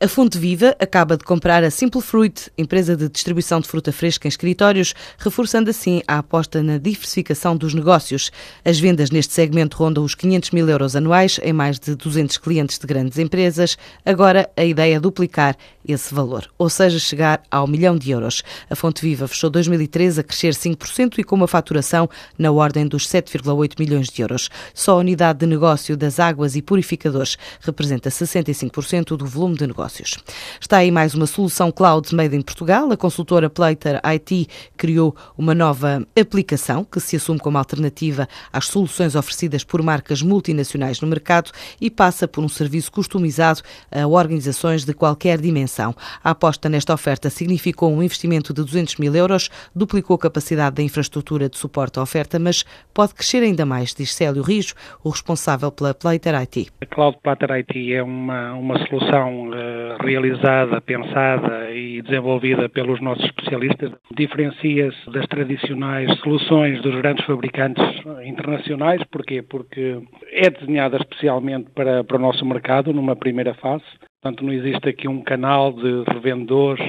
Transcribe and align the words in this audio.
A 0.00 0.06
Fonte 0.06 0.38
Viva 0.38 0.76
acaba 0.78 1.16
de 1.16 1.24
comprar 1.24 1.64
a 1.64 1.72
Simple 1.72 2.00
Fruit, 2.00 2.52
empresa 2.56 2.96
de 2.96 3.08
distribuição 3.08 3.58
de 3.58 3.66
fruta 3.66 3.90
fresca 3.90 4.28
em 4.28 4.30
escritórios, 4.30 4.94
reforçando 5.18 5.70
assim 5.70 6.02
a 6.06 6.18
aposta 6.18 6.62
na 6.62 6.78
diversificação 6.78 7.56
dos 7.56 7.74
negócios. 7.74 8.30
As 8.64 8.78
vendas 8.78 9.10
neste 9.10 9.34
segmento 9.34 9.76
rondam 9.76 10.04
os 10.04 10.14
500 10.14 10.52
mil 10.52 10.68
euros 10.68 10.94
anuais 10.94 11.40
em 11.42 11.52
mais 11.52 11.80
de 11.80 11.96
200 11.96 12.38
clientes 12.38 12.78
de 12.78 12.86
grandes 12.86 13.18
empresas. 13.18 13.76
Agora 14.06 14.48
a 14.56 14.64
ideia 14.64 14.98
é 14.98 15.00
duplicar 15.00 15.56
esse 15.84 16.14
valor, 16.14 16.48
ou 16.56 16.70
seja, 16.70 17.00
chegar 17.00 17.42
ao 17.50 17.66
milhão 17.66 17.96
de 17.96 18.12
euros. 18.12 18.44
A 18.70 18.76
Fonte 18.76 19.02
Viva 19.02 19.26
fechou 19.26 19.50
2013 19.50 20.20
a 20.20 20.22
crescer 20.22 20.54
5% 20.54 21.18
e 21.18 21.24
com 21.24 21.34
uma 21.34 21.48
faturação 21.48 22.08
na 22.38 22.52
ordem 22.52 22.86
dos 22.86 23.08
7,8 23.08 23.74
milhões 23.80 24.06
de 24.06 24.22
euros. 24.22 24.48
Só 24.72 24.92
a 24.92 24.98
unidade 24.98 25.40
de 25.40 25.46
negócio 25.46 25.96
das 25.96 26.20
águas 26.20 26.54
e 26.54 26.62
purificadores 26.62 27.36
representa 27.62 28.10
65% 28.10 29.16
do 29.16 29.26
volume 29.26 29.56
de 29.56 29.66
negócio 29.66 29.87
negócios. 29.88 30.18
Está 30.60 30.78
aí 30.78 30.90
mais 30.90 31.14
uma 31.14 31.26
solução 31.26 31.72
cloud 31.72 32.14
made 32.14 32.36
in 32.36 32.42
Portugal. 32.42 32.90
A 32.92 32.96
consultora 32.96 33.48
Plater 33.48 34.00
IT 34.04 34.46
criou 34.76 35.16
uma 35.36 35.54
nova 35.54 36.06
aplicação 36.18 36.84
que 36.84 37.00
se 37.00 37.16
assume 37.16 37.40
como 37.40 37.56
alternativa 37.56 38.28
às 38.52 38.66
soluções 38.66 39.14
oferecidas 39.14 39.64
por 39.64 39.82
marcas 39.82 40.22
multinacionais 40.22 41.00
no 41.00 41.08
mercado 41.08 41.50
e 41.80 41.90
passa 41.90 42.28
por 42.28 42.44
um 42.44 42.48
serviço 42.48 42.92
customizado 42.92 43.62
a 43.90 44.06
organizações 44.06 44.84
de 44.84 44.92
qualquer 44.92 45.40
dimensão. 45.40 45.94
A 46.22 46.30
aposta 46.30 46.68
nesta 46.68 46.92
oferta 46.92 47.30
significou 47.30 47.90
um 47.90 48.02
investimento 48.02 48.52
de 48.52 48.62
200 48.62 48.96
mil 48.96 49.14
euros, 49.14 49.48
duplicou 49.74 50.16
a 50.16 50.18
capacidade 50.18 50.76
da 50.76 50.82
infraestrutura 50.82 51.48
de 51.48 51.56
suporte 51.56 51.98
à 51.98 52.02
oferta, 52.02 52.38
mas 52.38 52.64
pode 52.92 53.14
crescer 53.14 53.42
ainda 53.42 53.64
mais, 53.64 53.94
diz 53.94 54.14
Célio 54.14 54.42
Rijo, 54.42 54.74
o 55.02 55.08
responsável 55.08 55.72
pela 55.72 55.94
Plater 55.94 56.34
IT. 56.34 56.68
A 56.82 56.86
Cloud 56.86 57.18
Plater 57.22 57.50
IT 57.52 57.94
é 57.94 58.02
uma, 58.02 58.52
uma 58.54 58.78
solução 58.86 59.48
uh, 59.50 59.77
realizada, 60.00 60.80
pensada 60.80 61.70
e 61.70 62.02
desenvolvida 62.02 62.68
pelos 62.68 63.00
nossos 63.00 63.24
especialistas, 63.24 63.92
diferencia-se 64.16 65.10
das 65.10 65.26
tradicionais 65.26 66.12
soluções 66.20 66.80
dos 66.82 66.94
grandes 66.96 67.24
fabricantes 67.24 67.84
internacionais. 68.24 69.02
Porquê? 69.04 69.42
Porque 69.42 70.00
é 70.32 70.50
desenhada 70.50 70.96
especialmente 70.96 71.70
para, 71.74 72.04
para 72.04 72.16
o 72.16 72.20
nosso 72.20 72.44
mercado, 72.44 72.92
numa 72.92 73.16
primeira 73.16 73.54
fase. 73.54 73.84
Portanto, 74.20 74.44
não 74.44 74.52
existe 74.52 74.88
aqui 74.88 75.08
um 75.08 75.22
canal 75.22 75.72
de 75.72 76.04
revendedores 76.12 76.84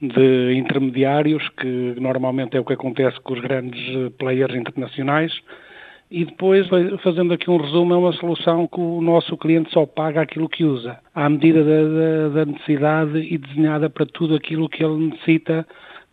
de 0.00 0.54
intermediários, 0.54 1.48
que 1.58 1.94
normalmente 1.98 2.56
é 2.56 2.60
o 2.60 2.64
que 2.64 2.74
acontece 2.74 3.18
com 3.20 3.34
os 3.34 3.40
grandes 3.40 3.80
players 4.18 4.54
internacionais 4.54 5.32
e 6.10 6.24
depois, 6.24 6.68
fazendo 7.02 7.32
aqui 7.32 7.50
um 7.50 7.56
resumo, 7.56 7.92
é 7.92 7.96
uma 7.96 8.12
solução 8.12 8.66
que 8.68 8.80
o 8.80 9.00
nosso 9.00 9.36
cliente 9.36 9.72
só 9.72 9.84
paga 9.84 10.20
aquilo 10.20 10.48
que 10.48 10.64
usa, 10.64 10.98
à 11.14 11.28
medida 11.28 11.64
da, 11.64 12.28
da 12.28 12.44
necessidade 12.44 13.18
e 13.18 13.36
desenhada 13.36 13.90
para 13.90 14.06
tudo 14.06 14.36
aquilo 14.36 14.68
que 14.68 14.84
ele 14.84 15.08
necessita, 15.08 15.66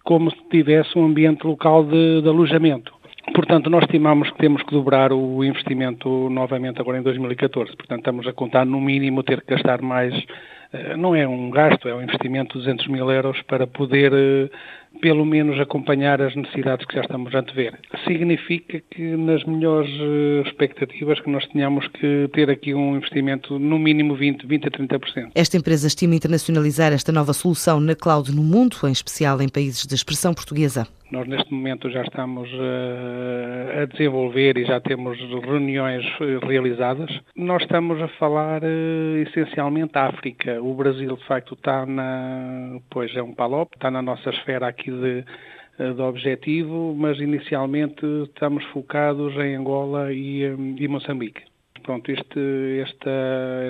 como 0.04 0.32
se 0.32 0.38
tivesse 0.50 0.98
um 0.98 1.06
ambiente 1.06 1.46
local 1.46 1.84
de, 1.84 2.22
de 2.22 2.28
alojamento. 2.28 2.92
Portanto, 3.34 3.70
nós 3.70 3.84
estimamos 3.84 4.30
que 4.32 4.38
temos 4.38 4.62
que 4.64 4.72
dobrar 4.72 5.14
o 5.14 5.44
investimento 5.44 6.30
novamente 6.30 6.82
agora 6.82 6.98
em 6.98 7.04
2014. 7.04 7.76
Portanto, 7.76 8.00
estamos 8.00 8.28
a 8.28 8.34
contar 8.34 8.66
no 8.66 8.82
mínimo 8.82 9.24
ter 9.24 9.42
que 9.42 9.54
gastar 9.54 9.82
mais 9.82 10.14
não 10.98 11.16
é 11.16 11.28
um 11.28 11.50
gasto, 11.50 11.88
é 11.88 11.94
um 11.94 12.02
investimento 12.02 12.58
de 12.58 12.66
200 12.66 12.88
mil 12.88 13.12
euros 13.12 13.40
para 13.44 13.68
poder, 13.68 14.12
eh, 14.14 14.50
pelo 15.02 15.26
menos, 15.26 15.60
acompanhar 15.60 16.22
as 16.22 16.36
necessidades 16.36 16.86
que 16.86 16.96
já 16.96 17.02
estamos 17.02 17.34
a 17.36 17.42
ver. 17.42 17.80
Significa 18.06 18.82
que, 18.90 19.16
nas 19.16 19.44
melhores 19.44 19.90
eh, 19.90 20.48
expectativas, 20.48 21.20
que 21.20 21.30
nós 21.30 21.46
tenhamos 21.48 21.88
que 21.90 22.30
ter 22.34 22.50
aqui 22.50 22.74
um 22.74 22.96
investimento 22.96 23.60
no 23.60 23.78
mínimo 23.78 24.16
20, 24.16 24.48
20 24.48 24.68
a 24.68 24.72
30%. 24.72 25.32
Esta 25.36 25.58
empresa 25.58 25.88
estima 25.88 26.16
internacionalizar 26.16 26.92
esta 26.92 27.12
nova 27.12 27.34
solução 27.34 27.80
na 27.80 27.96
cloud 27.96 28.34
no 28.36 28.44
mundo, 28.44 28.78
em 28.86 28.92
especial 28.92 29.42
em 29.42 29.50
países 29.50 29.86
de 29.86 29.94
expressão 29.94 30.34
portuguesa. 30.34 30.88
Nós, 31.14 31.28
neste 31.28 31.54
momento, 31.54 31.92
já 31.92 32.02
estamos 32.02 32.50
a 33.80 33.86
desenvolver 33.86 34.58
e 34.58 34.66
já 34.66 34.82
temos 34.82 35.16
reuniões 35.20 36.04
realizadas. 36.42 37.08
Nós 37.36 37.62
estamos 37.62 38.02
a 38.02 38.08
falar 38.18 38.64
essencialmente 39.22 39.96
África, 39.96 40.60
o 40.60 40.74
Brasil, 40.74 41.16
de 41.16 41.24
facto, 41.28 41.54
está 41.54 41.86
na, 41.86 42.80
pois 42.90 43.16
é 43.16 43.22
um 43.22 43.32
PALOP, 43.32 43.76
está 43.76 43.92
na 43.92 44.02
nossa 44.02 44.32
esfera 44.32 44.68
aqui 44.68 44.90
de, 44.90 45.24
de 45.94 46.02
objetivo, 46.02 46.96
mas 46.98 47.20
inicialmente 47.20 48.04
estamos 48.24 48.66
focados 48.72 49.36
em 49.36 49.56
Angola 49.56 50.12
e, 50.12 50.42
e 50.80 50.88
Moçambique. 50.88 51.44
Pronto, 51.84 52.10
este, 52.10 52.80
esta, 52.82 53.12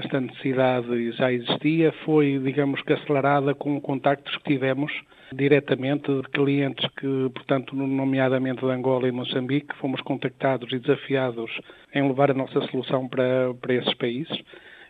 esta 0.03 0.22
necessidade 0.22 1.12
já 1.13 1.31
existia, 1.31 1.91
foi, 2.06 2.40
digamos 2.40 2.81
que, 2.84 2.94
acelerada 2.94 3.56
com 3.56 3.81
contactos 3.81 4.38
que 4.38 4.53
tivemos 4.53 4.91
diretamente 5.34 6.13
de 6.13 6.22
clientes 6.29 6.88
que, 6.96 7.29
portanto, 7.34 7.75
nomeadamente 7.75 8.62
de 8.62 8.72
Angola 8.72 9.07
e 9.07 9.12
Moçambique, 9.12 9.75
fomos 9.78 10.00
contactados 10.02 10.72
e 10.72 10.79
desafiados 10.79 11.52
em 11.94 12.07
levar 12.07 12.29
a 12.29 12.35
nossa 12.35 12.62
solução 12.68 13.07
para, 13.09 13.52
para 13.59 13.73
esses 13.73 13.94
países 13.96 14.38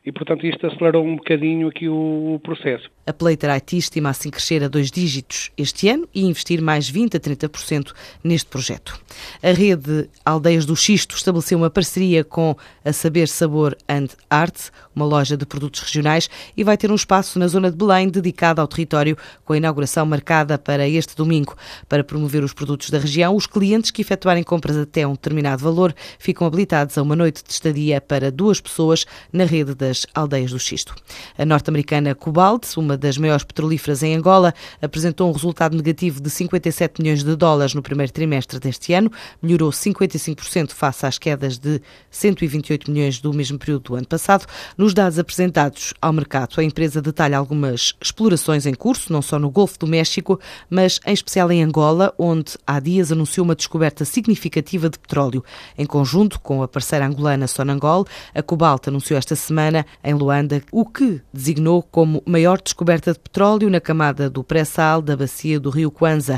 e, 0.06 0.12
portanto, 0.12 0.46
isto 0.46 0.68
acelerou 0.68 1.06
um 1.06 1.16
bocadinho 1.16 1.69
aqui 1.69 1.88
o, 1.88 2.40
processo. 2.44 2.91
A 3.08 3.14
Plater 3.14 3.50
IT 3.52 3.78
estima 3.78 4.09
assim 4.09 4.30
crescer 4.30 4.62
a 4.64 4.68
dois 4.68 4.91
dígitos 4.91 5.50
este 5.58 5.88
ano 5.88 6.08
e 6.14 6.25
investir 6.25 6.62
mais 6.62 6.90
20 6.90 7.16
a 7.16 7.19
30% 7.19 7.94
neste 8.22 8.50
projeto. 8.50 9.00
A 9.42 9.52
rede 9.52 10.09
Aldeias 10.25 10.66
do 10.66 10.75
Xisto 10.75 11.16
estabeleceu 11.16 11.58
uma 11.58 11.69
parceria 11.69 12.24
com 12.24 12.56
a 12.84 12.92
Saber 12.92 13.28
Sabor 13.30 13.78
and 13.88 14.08
Art, 14.30 14.69
uma 14.94 15.06
loja 15.06 15.38
de 15.38 15.46
produtos 15.46 15.81
regionais, 15.81 16.30
e 16.56 16.63
vai 16.63 16.78
ter 16.78 16.92
um 16.92 16.96
espaço 16.96 17.40
na 17.40 17.47
zona 17.47 17.72
de 17.72 17.78
Belém 17.78 18.09
dedicado 18.09 18.59
ao 18.59 18.68
território, 18.68 19.18
com 19.46 19.53
a 19.53 19.58
inauguração 19.58 20.06
marcada 20.06 20.58
para 20.58 20.88
este 20.88 21.16
domingo. 21.16 21.56
Para 21.88 22.03
promover 22.03 22.44
os 22.44 22.53
produtos 22.53 22.90
da 22.90 23.00
região, 23.00 23.36
os 23.36 23.47
clientes 23.47 23.90
que 23.90 24.02
efetuarem 24.02 24.44
compras 24.44 24.78
até 24.78 25.08
um 25.08 25.13
determinado 25.13 25.63
valor 25.63 25.94
ficam 26.19 26.46
habilitados 26.46 26.97
a 26.97 27.02
uma 27.02 27.16
noite 27.16 27.42
de 27.44 27.52
estadia 27.52 28.02
para 28.02 28.31
duas 28.31 28.59
pessoas 28.59 29.06
na 29.31 29.46
rede 29.46 29.74
das 29.74 29.93
das 29.94 30.08
aldeias 30.16 30.52
do 30.52 30.59
xisto. 30.59 30.96
A 31.38 31.46
norte-americana 31.46 32.16
Cobalt, 32.16 32.76
uma 32.78 32.98
das 32.98 33.18
maiores 33.18 33.44
petrolíferas 33.44 34.02
em 34.02 34.16
Angola, 34.16 34.54
apresentou 34.81 35.30
um 35.30 35.31
resultado 35.31 35.78
negativo 35.78 36.20
de 36.20 36.30
57 36.30 37.02
milhões 37.02 37.24
de 37.24 37.36
dólares 37.36 37.76
no 37.76 37.84
primeiro 37.84 38.12
trimestre 38.12 38.59
deste 38.59 38.94
ano, 38.94 39.12
melhorou 39.42 39.70
55% 39.70 40.72
face 40.72 41.06
às 41.06 41.20
quedas 41.20 41.59
de 41.59 41.80
128 42.09 42.90
milhões 42.90 43.20
do 43.20 43.31
mesmo 43.34 43.59
período 43.59 43.84
do 43.84 43.96
ano 43.96 44.08
passado. 44.08 44.48
Nos 44.76 44.94
dados 44.94 45.20
apresentados 45.20 45.94
ao 46.02 46.12
mercado, 46.12 46.60
a 46.60 46.64
empresa 46.64 47.02
detalha 47.02 47.38
algumas 47.38 47.94
explorações 48.02 48.66
em 48.66 48.74
curso, 48.74 49.14
não 49.14 49.22
só 49.22 49.38
no 49.38 49.52
Golfo 49.52 49.78
do 49.78 49.86
México, 49.86 50.40
mas 50.70 51.00
em 51.06 51.14
especial 51.14 51.52
em 51.52 51.64
Angola, 51.64 52.14
onde 52.18 52.54
há 52.66 52.80
dias 52.80 53.12
anunciou 53.12 53.46
uma 53.46 53.56
descoberta 53.56 54.06
significativa 54.06 54.89
de 54.89 54.98
petróleo. 54.98 55.44
Em 55.78 55.86
conjunto 55.86 56.39
com 56.39 56.63
a 56.63 56.68
parceira 56.68 57.06
angolana 57.06 57.48
Sonangol, 57.48 58.07
a 58.34 58.42
Cobalt 58.42 58.88
anunciou 58.88 59.18
esta 59.18 59.36
semana 59.36 59.82
em 60.03 60.13
Luanda, 60.13 60.62
o 60.71 60.85
que 60.85 61.21
designou 61.33 61.83
como 61.83 62.24
maior 62.25 62.62
descoberta 62.62 63.13
de 63.13 63.19
petróleo 63.19 63.69
na 63.69 63.81
camada 63.81 64.30
do 64.30 64.44
pré-sal 64.44 65.01
da 65.01 65.15
bacia 65.15 65.59
do 65.59 65.69
rio 65.69 65.91
Kwanza. 65.91 66.31